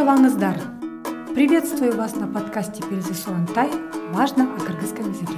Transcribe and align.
саламатсыздар 0.00 0.56
приветствую 1.34 1.94
вас 1.94 2.16
на 2.16 2.26
подкасте 2.26 2.82
перезы 2.88 3.12
сурантай 3.12 3.68
важно 4.14 4.44
о 4.44 4.58
кыргызском 4.58 5.10
языке. 5.10 5.36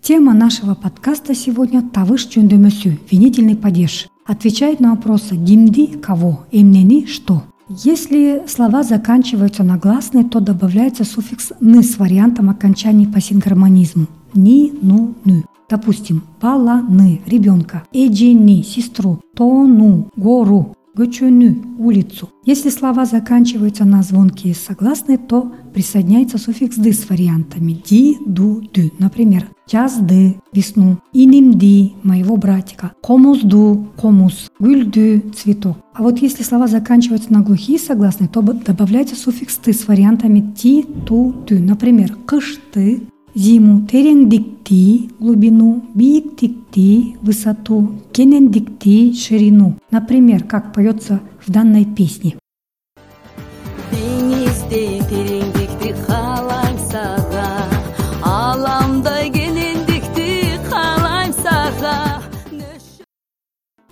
Тема 0.00 0.32
нашего 0.32 0.76
подкаста 0.76 1.34
сегодня– 1.34 1.82
тавыш 1.92 2.28
чөндөмөсү, 2.28 2.96
винительный 3.10 3.56
падеж. 3.56 4.06
Отвечает 4.24 4.78
на 4.78 4.90
вопросы 4.90 5.34
«гимди»– 5.34 5.86
кого, 6.06 6.44
«эмнени»– 6.52 7.06
что. 7.08 7.42
Если 7.68 8.44
слова 8.46 8.84
заканчиваются 8.84 9.64
на 9.64 9.76
гласные, 9.76 10.22
то 10.22 10.38
добавляется 10.38 11.02
суффикс 11.02 11.54
«ны» 11.58 11.82
с 11.82 11.98
вариантом 11.98 12.50
окончаний 12.50 13.08
по 13.08 13.20
синхромонизму– 13.20 14.06
«ни», 14.34 14.72
«ну», 14.80 15.14
«ны». 15.24 15.44
Допустим, 15.68 16.22
баланы– 16.40 17.20
ребенка, 17.26 17.82
эджини– 17.92 18.62
сестру, 18.64 19.20
тону– 19.34 20.08
гору, 20.16 20.76
гочуну– 20.94 21.56
улицу. 21.78 22.30
Если 22.44 22.70
слова 22.70 23.04
заканчиваются 23.04 23.84
на 23.84 24.02
звонкие 24.02 24.54
согласные, 24.54 25.18
то 25.18 25.52
присоединяется 25.72 26.38
суффикс 26.38 26.76
«ды» 26.76 26.92
с 26.92 27.08
вариантами 27.08 27.80
«ди», 27.84 28.16
«ду», 28.26 28.62
«ды». 28.72 28.92
Например, 28.98 29.48
«жазды»– 29.70 30.36
весну, 30.52 30.98
«инимди»– 31.12 31.92
моего 32.02 32.36
братика, 32.36 32.92
«комузду»– 33.02 33.88
комус, 33.96 34.50
«гүльды»– 34.58 35.22
цветок. 35.36 35.76
А 35.94 36.02
вот 36.02 36.18
если 36.18 36.42
слова 36.42 36.66
заканчиваются 36.66 37.32
на 37.32 37.40
глухие 37.40 37.78
согласные, 37.78 38.28
то 38.28 38.42
добавляется 38.42 39.16
суффикс 39.16 39.56
«ты» 39.56 39.72
с 39.72 39.86
вариантами 39.86 40.52
«ти», 40.56 40.84
«ту», 41.06 41.34
«ты». 41.46 41.58
Например, 41.60 42.16
«кышты» 42.26 43.02
зиму 43.34 43.86
тереңдикти 43.86 45.10
глубину 45.20 45.84
бииктикти 45.94 47.16
высоту 47.22 48.00
кенендикти 48.12 49.14
ширину 49.14 49.76
например 49.90 50.44
как 50.44 50.72
поется 50.72 51.20
в 51.44 51.50
данной 51.50 51.84
песне 51.84 52.36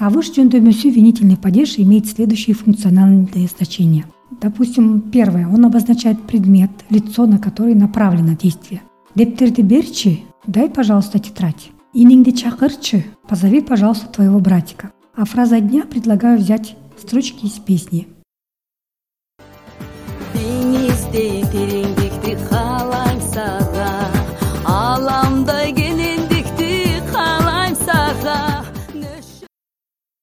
Тавыш 0.00 0.30
жөндөмөсү 0.32 0.88
винительный 0.94 1.36
падеж 1.36 1.74
имеет 1.76 2.06
следующие 2.06 2.54
функциональные 2.56 3.48
значения. 3.48 4.06
Допустим, 4.40 5.02
первое. 5.02 5.46
Он 5.46 5.66
обозначает 5.66 6.22
предмет, 6.22 6.70
лицо, 6.88 7.26
на 7.26 7.38
который 7.38 7.74
направлено 7.74 8.34
действие. 8.34 8.80
Дептерди 9.14 9.62
берчи, 9.62 10.24
дай, 10.46 10.70
пожалуйста, 10.70 11.18
тетрадь. 11.18 11.70
Ининди 11.92 12.30
чакырчы, 12.30 13.04
позови, 13.28 13.60
пожалуйста, 13.60 14.06
твоего 14.06 14.38
братика. 14.38 14.92
А 15.16 15.24
фраза 15.24 15.58
дня 15.60 15.82
предлагаю 15.82 16.38
взять 16.38 16.76
строчки 16.96 17.46
из 17.46 17.58
песни. 17.58 18.06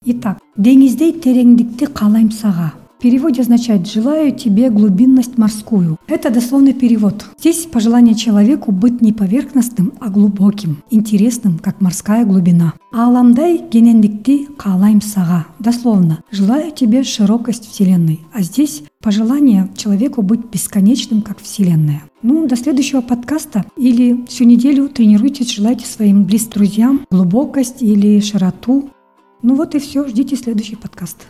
Итак, 0.10 0.40
деңиздей 0.56 1.12
тереңдикти 1.12 1.92
каалайм 1.92 2.32
сага 2.32 2.87
в 2.98 3.00
переводе 3.00 3.42
означает 3.42 3.88
«желаю 3.88 4.32
тебе 4.32 4.72
глубинность 4.72 5.38
морскую». 5.38 5.98
Это 6.08 6.32
дословный 6.32 6.74
перевод. 6.74 7.26
Здесь 7.38 7.68
пожелание 7.68 8.16
человеку 8.16 8.72
быть 8.72 9.02
не 9.02 9.14
поверхностным, 9.14 9.94
а 10.00 10.10
глубоким, 10.10 10.78
интересным, 10.90 11.60
как 11.60 11.80
морская 11.80 12.26
глубина. 12.26 12.74
Аламдай 12.92 13.62
генендикти 13.70 14.48
калайм 14.58 15.02
сага. 15.02 15.46
Дословно 15.60 16.24
«желаю 16.32 16.72
тебе 16.72 17.04
широкость 17.04 17.70
Вселенной». 17.70 18.22
А 18.34 18.42
здесь 18.42 18.82
пожелание 19.00 19.70
человеку 19.78 20.24
быть 20.24 20.46
бесконечным, 20.52 21.22
как 21.22 21.40
Вселенная. 21.40 22.02
Ну, 22.24 22.48
до 22.48 22.56
следующего 22.56 23.02
подкаста 23.02 23.64
или 23.78 24.26
всю 24.28 24.46
неделю 24.46 24.90
тренируйтесь, 24.90 25.54
желайте 25.54 25.86
своим 25.86 26.24
близким 26.24 26.54
друзьям 26.54 27.06
глубокость 27.12 27.84
или 27.84 28.20
широту. 28.22 28.90
Ну 29.44 29.54
вот 29.54 29.76
и 29.76 29.80
все, 29.80 30.08
ждите 30.08 30.36
следующий 30.36 30.76
подкаст. 30.76 31.28